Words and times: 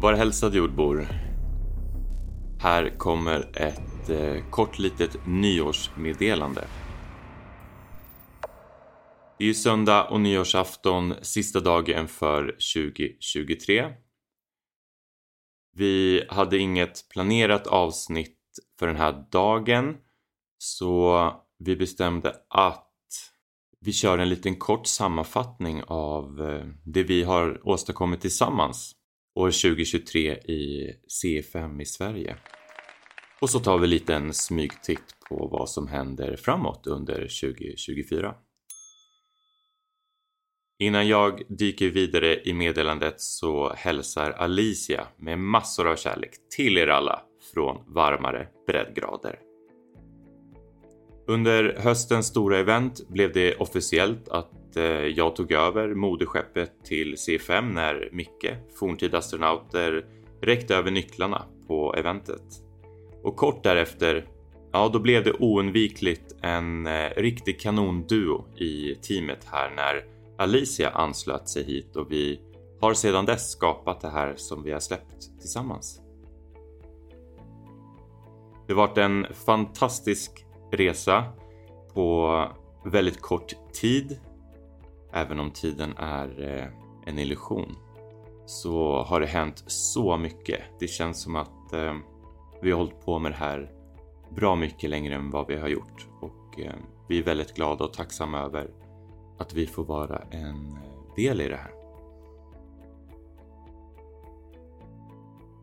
Var 0.00 0.12
hälsad 0.12 0.54
jordbor. 0.54 1.08
Här 2.60 2.98
kommer 2.98 3.56
ett 3.56 4.08
eh, 4.10 4.50
kort 4.50 4.78
litet 4.78 5.26
nyårsmeddelande. 5.26 6.64
Det 9.38 9.44
är 9.44 9.48
ju 9.48 9.54
söndag 9.54 10.04
och 10.04 10.20
nyårsafton, 10.20 11.14
sista 11.22 11.60
dagen 11.60 12.08
för 12.08 12.44
2023. 12.74 13.92
Vi 15.76 16.24
hade 16.28 16.58
inget 16.58 17.08
planerat 17.08 17.66
avsnitt 17.66 18.38
för 18.78 18.86
den 18.86 18.96
här 18.96 19.24
dagen 19.30 19.96
så 20.58 21.32
vi 21.58 21.76
bestämde 21.76 22.34
att 22.48 22.84
vi 23.80 23.92
kör 23.92 24.18
en 24.18 24.28
liten 24.28 24.56
kort 24.56 24.86
sammanfattning 24.86 25.82
av 25.86 26.50
eh, 26.50 26.66
det 26.84 27.02
vi 27.02 27.22
har 27.22 27.68
åstadkommit 27.68 28.20
tillsammans 28.20 28.97
år 29.38 29.50
2023 29.50 30.32
i 30.34 30.92
C5 31.22 31.82
i 31.82 31.84
Sverige. 31.84 32.36
Och 33.40 33.50
så 33.50 33.60
tar 33.60 33.78
vi 33.78 33.86
lite 33.86 34.14
en 34.14 34.34
smygtitt 34.34 35.14
på 35.28 35.48
vad 35.52 35.70
som 35.70 35.88
händer 35.88 36.36
framåt 36.36 36.86
under 36.86 37.14
2024. 37.14 38.34
Innan 40.78 41.08
jag 41.08 41.42
dyker 41.48 41.90
vidare 41.90 42.40
i 42.42 42.52
meddelandet 42.52 43.20
så 43.20 43.72
hälsar 43.72 44.30
Alicia 44.30 45.06
med 45.16 45.38
massor 45.38 45.88
av 45.88 45.96
kärlek 45.96 46.30
till 46.56 46.78
er 46.78 46.88
alla 46.88 47.22
från 47.54 47.94
varmare 47.94 48.48
breddgrader. 48.66 49.38
Under 51.26 51.76
höstens 51.78 52.26
stora 52.26 52.58
event 52.58 53.08
blev 53.08 53.32
det 53.32 53.56
officiellt 53.56 54.28
att 54.28 54.67
Eh, 54.78 55.06
jag 55.06 55.36
tog 55.36 55.52
över 55.52 55.94
moderskeppet 55.94 56.72
till 56.84 57.14
C5 57.14 57.72
när 57.72 58.08
Micke, 58.12 58.52
forntida 58.74 59.18
astronauter, 59.18 60.04
räckte 60.40 60.76
över 60.76 60.90
nycklarna 60.90 61.44
på 61.66 61.94
eventet. 61.94 62.42
Och 63.22 63.36
kort 63.36 63.64
därefter, 63.64 64.26
ja 64.72 64.90
då 64.92 64.98
blev 64.98 65.24
det 65.24 65.32
oundvikligt 65.32 66.34
en 66.42 66.86
eh, 66.86 67.10
riktig 67.16 67.60
kanonduo 67.60 68.44
i 68.56 68.94
teamet 68.94 69.46
här 69.52 69.70
när 69.76 70.04
Alicia 70.38 70.90
anslöt 70.90 71.48
sig 71.48 71.64
hit 71.64 71.96
och 71.96 72.12
vi 72.12 72.40
har 72.80 72.94
sedan 72.94 73.26
dess 73.26 73.50
skapat 73.50 74.00
det 74.00 74.10
här 74.10 74.34
som 74.36 74.62
vi 74.62 74.72
har 74.72 74.80
släppt 74.80 75.40
tillsammans. 75.40 76.00
Det 78.66 78.72
har 78.72 78.86
varit 78.86 78.98
en 78.98 79.26
fantastisk 79.46 80.46
resa 80.72 81.24
på 81.94 82.44
väldigt 82.84 83.20
kort 83.20 83.54
tid. 83.72 84.18
Även 85.18 85.40
om 85.40 85.50
tiden 85.50 85.96
är 85.96 86.58
eh, 86.58 86.66
en 87.06 87.18
illusion 87.18 87.76
så 88.46 89.02
har 89.02 89.20
det 89.20 89.26
hänt 89.26 89.64
så 89.66 90.16
mycket. 90.16 90.60
Det 90.80 90.88
känns 90.88 91.22
som 91.22 91.36
att 91.36 91.72
eh, 91.72 91.94
vi 92.62 92.70
har 92.70 92.78
hållit 92.78 93.00
på 93.04 93.18
med 93.18 93.32
det 93.32 93.36
här 93.36 93.70
bra 94.30 94.56
mycket 94.56 94.90
längre 94.90 95.14
än 95.14 95.30
vad 95.30 95.46
vi 95.46 95.56
har 95.56 95.68
gjort 95.68 96.06
och 96.20 96.60
eh, 96.60 96.72
vi 97.08 97.18
är 97.18 97.22
väldigt 97.22 97.54
glada 97.54 97.84
och 97.84 97.92
tacksamma 97.92 98.38
över 98.38 98.70
att 99.38 99.54
vi 99.54 99.66
får 99.66 99.84
vara 99.84 100.22
en 100.30 100.72
eh, 100.72 101.14
del 101.16 101.40
i 101.40 101.48
det 101.48 101.56
här. 101.56 101.72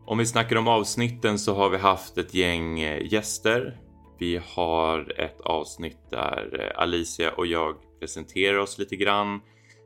Om 0.06 0.18
vi 0.18 0.26
snackar 0.26 0.56
om 0.56 0.68
avsnitten 0.68 1.38
så 1.38 1.54
har 1.54 1.70
vi 1.70 1.78
haft 1.78 2.18
ett 2.18 2.34
gäng 2.34 2.80
eh, 2.80 3.12
gäster 3.12 3.80
vi 4.18 4.40
har 4.44 5.20
ett 5.20 5.40
avsnitt 5.40 5.98
där 6.10 6.60
eh, 6.60 6.82
Alicia 6.82 7.32
och 7.32 7.46
jag 7.46 7.76
presentera 8.00 8.62
oss 8.62 8.78
lite 8.78 8.96
grann. 8.96 9.40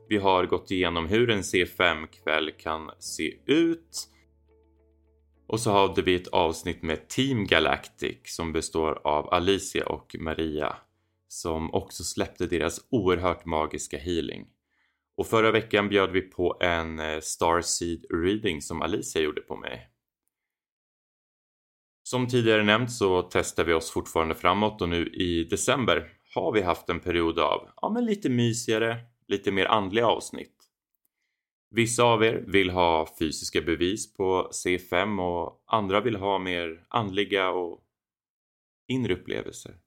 Vi 0.09 0.17
har 0.17 0.45
gått 0.45 0.71
igenom 0.71 1.07
hur 1.07 1.29
en 1.29 1.41
C5-kväll 1.41 2.51
kan 2.51 2.91
se 2.99 3.33
ut. 3.45 4.07
Och 5.47 5.59
så 5.59 5.71
hade 5.71 6.01
vi 6.01 6.15
ett 6.15 6.27
avsnitt 6.27 6.81
med 6.81 7.07
Team 7.09 7.45
Galactic 7.45 8.17
som 8.23 8.53
består 8.53 9.01
av 9.03 9.33
Alicia 9.33 9.85
och 9.87 10.15
Maria 10.19 10.75
som 11.31 11.73
också 11.73 12.03
släppte 12.03 12.45
deras 12.45 12.87
oerhört 12.89 13.45
magiska 13.45 13.97
healing. 13.97 14.47
Och 15.17 15.27
förra 15.27 15.51
veckan 15.51 15.89
bjöd 15.89 16.11
vi 16.11 16.21
på 16.21 16.57
en 16.61 16.99
eh, 16.99 17.19
Starseed 17.19 18.05
reading 18.13 18.61
som 18.61 18.81
Alicia 18.81 19.21
gjorde 19.21 19.41
på 19.41 19.55
mig. 19.55 19.87
Som 22.03 22.27
tidigare 22.27 22.63
nämnt 22.63 22.91
så 22.91 23.21
testar 23.21 23.63
vi 23.63 23.73
oss 23.73 23.91
fortfarande 23.91 24.35
framåt 24.35 24.81
och 24.81 24.89
nu 24.89 25.07
i 25.07 25.43
december 25.43 26.09
har 26.33 26.51
vi 26.51 26.61
haft 26.61 26.89
en 26.89 26.99
period 26.99 27.39
av 27.39 27.69
ja, 27.81 27.89
men 27.89 28.05
lite 28.05 28.29
mysigare, 28.29 28.97
lite 29.27 29.51
mer 29.51 29.65
andliga 29.65 30.07
avsnitt. 30.07 30.57
Vissa 31.69 32.03
av 32.03 32.23
er 32.23 32.43
vill 32.47 32.69
ha 32.69 33.07
fysiska 33.19 33.61
bevis 33.61 34.13
på 34.13 34.49
C5 34.51 35.19
och 35.21 35.63
andra 35.67 36.01
vill 36.01 36.15
ha 36.15 36.39
mer 36.39 36.85
andliga 36.89 37.49
och 37.49 37.83
inre 38.87 39.13
upplevelser. 39.13 39.79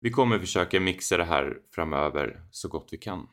Vi 0.00 0.10
kommer 0.10 0.38
försöka 0.38 0.80
mixa 0.80 1.16
det 1.16 1.24
här 1.24 1.62
framöver 1.70 2.42
så 2.50 2.68
gott 2.68 2.88
vi 2.92 2.98
kan. 2.98 3.28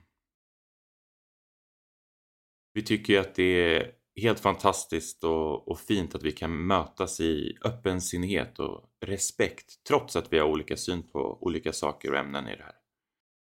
Vi 2.74 2.81
tycker 2.81 3.14
ju 3.14 3.19
att 3.19 3.35
det 3.35 3.44
är 3.44 3.96
helt 4.22 4.40
fantastiskt 4.40 5.24
och, 5.24 5.68
och, 5.68 5.80
fint 5.80 6.16
att 6.16 6.24
vi 6.24 6.31
kan 6.31 6.68
mötas 6.68 7.20
i 7.20 7.58
öppensinnighet 7.64 8.59
och 8.59 8.90
respekt 9.06 9.84
trots 9.88 10.16
att 10.16 10.34
vi 10.34 10.40
har 10.40 10.48
olika 10.48 10.78
syn 10.78 11.03
på 11.03 11.38
olika 11.42 11.74
saker 11.74 12.12
och 12.12 12.18
ämnen 12.18 12.48
i 12.48 12.56
det 12.56 12.64
här. 12.64 12.76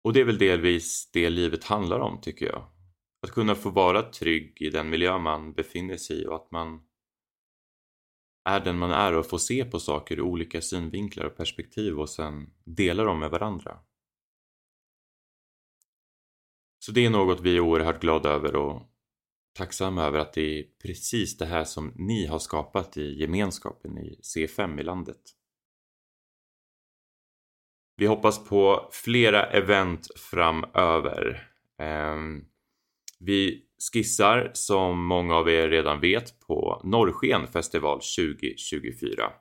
Och 0.05 0.13
det 0.13 0.21
är 0.21 0.25
väl 0.25 0.39
delvis 0.39 1.11
det 1.13 1.31
livet 1.31 1.65
handlar 1.65 2.01
om 2.01 2.21
tycker 2.21 2.47
jag. 2.47 2.71
Att 3.23 3.33
kunna 3.33 3.55
få 3.55 3.71
vara 3.71 4.03
trygg 4.03 4.63
i 4.63 4.71
den 4.71 4.91
miljö 4.91 5.19
man 5.19 5.53
befinner 5.53 5.97
sig 5.97 6.23
i 6.23 6.27
och 6.27 6.35
att 6.35 6.51
man 6.51 6.81
är 8.49 8.61
den 8.61 8.79
man 8.79 8.91
är 8.91 9.13
och 9.15 9.27
får 9.27 9.39
se 9.39 9.65
på 9.65 9.79
saker 9.79 10.17
ur 10.17 10.21
olika 10.21 10.61
synvinklar 10.61 11.25
och 11.25 11.37
perspektiv 11.37 12.01
och 12.01 12.11
sen 12.11 12.51
dela 12.65 13.05
dem 13.05 13.19
med 13.19 13.31
varandra. 13.31 13.79
Så 16.79 16.93
det 16.93 17.05
är 17.05 17.11
något 17.11 17.41
vi 17.41 17.57
är 17.57 17.61
oerhört 17.61 18.01
glada 18.01 18.29
över 18.29 18.57
och 18.57 18.96
tacksam 19.57 19.99
över 19.99 20.19
att 20.19 20.33
det 20.33 20.59
är 20.59 20.65
precis 20.83 21.37
det 21.37 21.47
här 21.47 21.65
som 21.65 21.93
ni 21.97 22.27
har 22.27 22.39
skapat 22.39 22.97
i 22.97 23.21
gemenskapen 23.21 23.99
i 23.99 24.21
C5 24.23 24.81
i 24.81 24.83
landet. 24.83 25.21
Vi 27.97 28.07
hoppas 28.07 28.49
på 28.49 28.89
flera 28.93 29.47
event 29.47 30.07
framöver. 30.17 31.49
Ehm, 31.79 32.45
vi 33.19 33.63
skissar, 33.93 34.51
som 34.53 35.05
många 35.05 35.35
av 35.35 35.49
er 35.49 35.69
redan 35.69 36.01
vet, 36.01 36.41
på 36.41 36.81
Norrsken 36.85 37.47
festival 37.47 38.01
2024. 38.19 39.33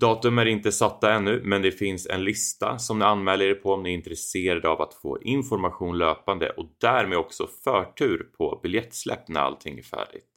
Datum 0.00 0.38
är 0.38 0.46
inte 0.46 0.72
satta 0.72 1.12
ännu, 1.12 1.40
men 1.44 1.62
det 1.62 1.72
finns 1.72 2.06
en 2.06 2.24
lista 2.24 2.78
som 2.78 2.98
ni 2.98 3.04
anmäler 3.04 3.44
er 3.44 3.54
på 3.54 3.72
om 3.72 3.82
ni 3.82 3.90
är 3.90 3.94
intresserade 3.94 4.68
av 4.68 4.82
att 4.82 4.94
få 4.94 5.18
information 5.22 5.98
löpande 5.98 6.50
och 6.50 6.66
därmed 6.80 7.18
också 7.18 7.48
förtur 7.64 8.26
på 8.38 8.60
biljettsläpp 8.62 9.28
när 9.28 9.40
allting 9.40 9.78
är 9.78 9.82
färdigt. 9.82 10.28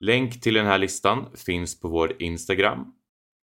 Länk 0.00 0.40
till 0.40 0.54
den 0.54 0.66
här 0.66 0.78
listan 0.78 1.26
finns 1.46 1.80
på 1.80 1.88
vår 1.88 2.22
Instagram. 2.22 2.86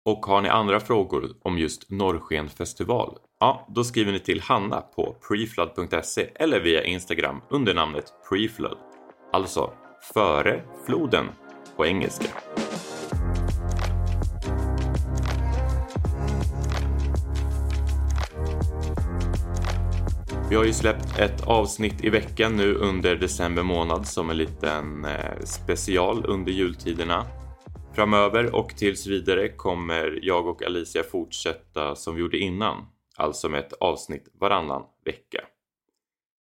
Och 0.05 0.27
har 0.27 0.41
ni 0.41 0.49
andra 0.49 0.81
frågor 0.81 1.37
om 1.43 1.59
just 1.59 1.91
Norrsken 1.91 2.49
festival? 2.49 3.19
Ja, 3.41 3.67
då 3.75 3.85
skriver 3.85 4.13
ni 4.13 4.19
till 4.19 4.41
Hanna 4.41 4.81
på 4.81 5.17
preflood.se 5.29 6.29
eller 6.35 6.61
via 6.61 6.85
Instagram 6.85 7.41
under 7.51 7.75
namnet 7.75 8.13
preflood. 8.29 8.79
Alltså 9.33 9.73
före 10.15 10.63
floden 10.87 11.27
på 11.77 11.87
engelska. 11.87 12.29
Vi 20.51 20.57
har 20.57 20.65
ju 20.65 20.73
släppt 20.73 21.19
ett 21.19 21.47
avsnitt 21.47 22.05
i 22.05 22.11
veckan 22.11 22.57
nu 22.57 22.75
under 22.75 23.17
december 23.17 23.63
månad 23.63 24.07
som 24.07 24.31
en 24.31 24.37
liten 24.37 25.05
eh, 25.05 25.41
special 25.45 26.25
under 26.27 26.53
jultiderna. 26.53 27.27
Framöver 27.95 28.55
och 28.55 28.69
tills 28.69 29.07
vidare 29.07 29.49
kommer 29.49 30.19
jag 30.23 30.47
och 30.47 30.63
Alicia 30.63 31.03
fortsätta 31.03 31.97
som 31.97 32.15
vi 32.15 32.21
gjorde 32.21 32.39
innan, 32.39 32.87
alltså 33.17 33.49
med 33.49 33.61
ett 33.61 33.73
avsnitt 33.73 34.29
varannan 34.41 34.83
vecka. 35.05 35.41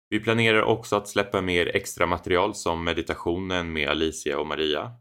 Vi 0.10 0.20
planerar 0.20 0.62
också 0.62 0.96
att 0.96 1.08
släppa 1.08 1.42
mer 1.42 1.76
extra 1.76 2.06
material 2.06 2.56
som 2.56 2.84
meditationen 2.84 3.74
med 3.74 3.90
Alicia 3.90 4.40
och 4.40 4.48
Maria. 4.48 4.92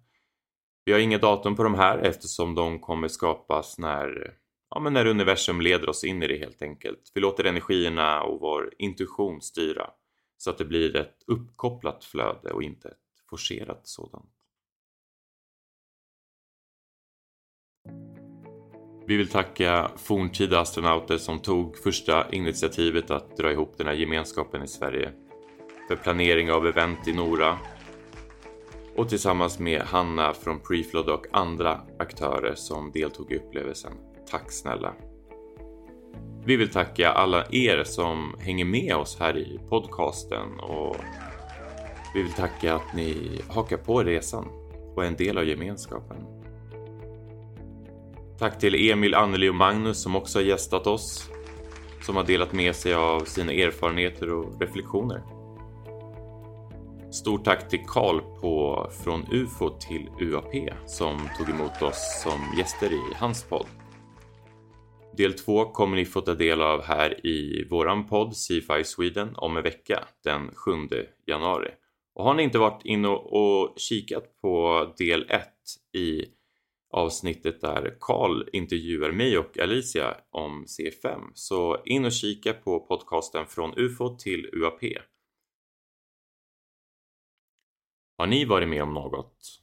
Vi 0.85 0.93
har 0.93 1.01
inga 1.01 1.19
datum 1.19 1.57
på 1.57 1.63
de 1.63 1.75
här 1.75 1.99
eftersom 1.99 2.55
de 2.55 2.79
kommer 2.79 3.09
skapas 3.09 3.79
när 3.79 4.35
ja, 4.71 4.81
men 4.81 4.93
när 4.93 5.07
universum 5.07 5.61
leder 5.61 5.89
oss 5.89 6.05
in 6.05 6.23
i 6.23 6.27
det 6.27 6.39
helt 6.39 6.63
enkelt. 6.63 7.11
Vi 7.15 7.21
låter 7.21 7.45
energierna 7.45 8.23
och 8.23 8.41
vår 8.41 8.75
intuition 8.79 9.41
styra 9.41 9.91
så 10.37 10.51
att 10.51 10.59
det 10.59 10.65
blir 10.65 10.97
ett 10.97 11.17
uppkopplat 11.27 12.05
flöde 12.05 12.53
och 12.53 12.63
inte 12.63 12.89
ett 12.89 13.29
forcerat 13.31 13.89
sådant. 13.89 14.31
Vi 19.07 19.17
vill 19.17 19.29
tacka 19.29 19.91
forntida 19.97 20.61
astronauter 20.61 21.19
som 21.19 21.39
tog 21.39 21.77
första 21.77 22.31
initiativet 22.31 23.11
att 23.11 23.37
dra 23.37 23.53
ihop 23.53 23.79
den 23.79 23.87
här 23.87 23.95
gemenskapen 23.95 24.63
i 24.63 24.69
Sverige 24.69 25.13
för 25.89 25.97
planering 25.97 26.53
av 26.53 26.67
event 26.67 27.09
i 27.09 27.13
Nora. 27.13 27.59
och 28.97 29.09
tillsammans 29.09 29.59
med 29.59 29.83
Hanna 29.83 30.35
från 30.35 30.61
Preflood 30.61 31.09
och 31.09 31.27
andra 31.33 31.81
aktörer 31.99 32.55
som 32.55 32.93
deltog 32.93 33.33
i 33.33 33.37
upplevelsen. 33.37 34.10
Tack 34.27 34.53
snälla! 34.53 34.95
Vi 36.45 36.57
vill 36.57 36.71
tacka 36.71 37.11
alla 37.11 37.45
er 37.51 37.85
som 37.85 38.35
hänger 38.39 38.65
med 38.65 38.95
oss 38.97 39.17
här 39.21 39.37
i 39.39 39.61
podcasten 39.69 40.61
och 40.61 40.97
vi 42.15 42.23
vill 42.23 42.33
tacka 42.33 42.75
att 42.75 42.95
ni 42.95 43.41
hakar 43.49 43.77
på 43.77 44.03
resan 44.03 44.49
och 44.95 45.05
är 45.05 45.09
en 45.09 45.17
del 45.17 45.39
av 45.39 45.45
gemenskapen. 45.45 46.17
Tack 48.39 48.59
till 48.59 48.91
Emil, 48.91 49.15
Anneli 49.15 49.49
och 49.49 49.55
Magnus 49.55 50.03
som 50.03 50.17
också 50.17 50.39
har 50.39 50.45
gästat 50.45 50.87
oss, 50.87 51.31
som 52.03 52.17
har 52.17 52.25
delat 52.25 52.53
med 52.53 52.77
sig 52.77 52.95
av 52.95 53.21
sina 53.21 53.53
erfarenheter 53.53 54.33
och 54.33 54.61
reflektioner. 54.61 55.23
Stort 57.11 57.45
tack 57.45 57.69
till 57.69 57.85
Karl 57.87 58.21
på 58.41 58.87
Från 59.05 59.27
UFO 59.33 59.71
till 59.71 60.09
UAP 60.21 60.55
som 60.87 61.29
tog 61.39 61.51
emot 61.51 61.83
oss 61.83 62.23
som 62.23 62.59
gäster 62.59 62.93
i 62.93 63.15
hans 63.15 63.45
podd. 63.45 63.67
Del 65.21 65.35
2 65.35 65.65
kommer 65.65 65.97
ni 65.97 66.05
få 66.05 66.21
ta 66.21 66.35
del 66.35 66.63
av 66.63 66.83
här 66.83 67.27
i 67.27 67.65
våran 67.71 68.07
podd 68.07 68.35
CFI 68.35 68.85
Sweden 68.85 69.37
om 69.37 69.57
en 69.57 69.63
vecka 69.63 70.09
den 70.25 70.55
7 70.55 70.73
januari. 71.27 71.71
Och 72.15 72.25
har 72.25 72.35
ni 72.35 72.43
inte 72.43 72.59
varit 72.59 72.85
inne 72.85 73.09
och 73.09 73.75
kikat 73.77 74.41
på 74.41 74.87
del 74.99 75.31
1 75.31 75.49
i 75.93 76.25
avsnittet 76.91 77.61
där 77.61 77.97
Karl 78.01 78.49
intervjuar 78.53 79.13
mig 79.13 79.39
och 79.39 79.59
Alicia 79.59 80.17
om 80.31 80.65
C5 80.65 81.31
så 81.35 81.83
in 81.85 82.05
och 82.05 82.13
kika 82.13 82.53
på 82.53 82.81
podcasten 82.81 83.47
från 83.47 83.75
UFO 83.77 84.17
till 84.17 84.47
UAP. 84.53 84.83
Har 88.19 88.27
ni 88.27 88.45
varit 88.45 88.69
med 88.69 88.83
om 88.83 88.95
något? 88.95 89.60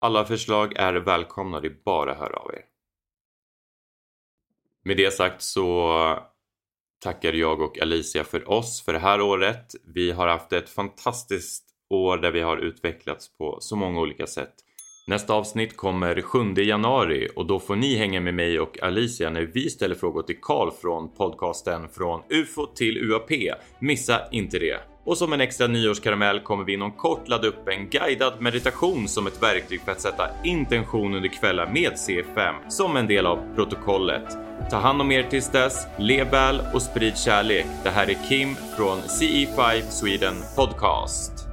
Alla 0.00 0.24
förslag 0.24 0.72
är 0.76 0.94
välkomna, 0.94 1.60
det 1.60 1.68
är 1.68 1.76
bara 1.84 2.12
att 2.12 2.18
höra 2.18 2.36
av 2.36 2.54
er. 2.54 2.64
Med 4.84 4.96
det 4.96 5.10
sagt 5.10 5.42
så 5.42 6.18
tackar 6.98 7.32
jag 7.32 7.60
och 7.60 7.78
Alicia 7.78 8.24
för 8.24 8.50
oss 8.50 8.82
för 8.82 8.92
det 8.92 8.98
här 8.98 9.20
året. 9.20 9.74
Vi 9.84 10.10
har 10.10 10.28
haft 10.28 10.52
ett 10.52 10.70
fantastiskt 10.70 11.64
år 11.90 12.18
där 12.18 12.32
vi 12.32 12.40
har 12.40 12.56
utvecklats 12.56 13.36
på 13.36 13.60
så 13.60 13.76
många 13.76 14.00
olika 14.00 14.26
sätt. 14.26 14.54
Nästa 15.06 15.34
avsnitt 15.34 15.76
kommer 15.76 16.22
7 16.22 16.54
januari 16.62 17.28
och 17.36 17.46
då 17.46 17.60
får 17.60 17.76
ni 17.76 17.96
hänga 17.96 18.20
med 18.20 18.34
mig 18.34 18.60
och 18.60 18.82
Alicia 18.82 19.30
när 19.30 19.42
vi 19.42 19.70
ställer 19.70 19.94
frågor 19.94 20.22
till 20.22 20.40
Karl 20.42 20.70
från 20.82 21.08
podcasten 21.08 21.88
Från 21.88 22.20
UFO 22.30 22.66
till 22.66 23.10
UAP. 23.10 23.30
Missa 23.78 24.20
inte 24.30 24.58
det! 24.58 24.80
Och 25.04 25.18
som 25.18 25.32
en 25.32 25.40
extra 25.40 25.66
nyårskaramell 25.66 26.40
kommer 26.40 26.64
vi 26.64 26.74
inom 26.74 26.92
kort 26.92 27.28
ladda 27.28 27.48
upp 27.48 27.68
en 27.68 27.88
guidad 27.90 28.40
meditation 28.40 29.08
som 29.08 29.26
ett 29.26 29.42
verktyg 29.42 29.80
för 29.80 29.92
att 29.92 30.00
sätta 30.00 30.30
intention 30.44 31.14
under 31.14 31.28
kvällar 31.28 31.66
med 31.66 31.92
C5 31.92 32.68
som 32.68 32.96
en 32.96 33.06
del 33.06 33.26
av 33.26 33.54
protokollet. 33.54 34.36
Ta 34.70 34.76
hand 34.76 35.00
om 35.00 35.12
er 35.12 35.22
tills 35.22 35.50
dess, 35.50 35.86
lev 35.98 36.30
väl 36.30 36.60
och 36.74 36.82
sprid 36.82 37.16
kärlek. 37.16 37.66
Det 37.82 37.90
här 37.90 38.10
är 38.10 38.28
Kim 38.28 38.54
från 38.76 38.98
CE5 38.98 39.80
Sweden 39.90 40.34
Podcast. 40.56 41.43